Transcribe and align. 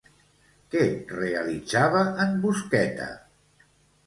Què 0.75 0.85
realitzava 1.11 2.01
en 2.25 2.35
Busqueta? 2.47 3.11